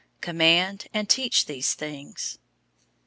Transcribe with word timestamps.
004:011 0.21 0.21
Command 0.21 0.87
and 0.95 1.07
teach 1.11 1.45
these 1.45 1.75
things. 1.75 2.39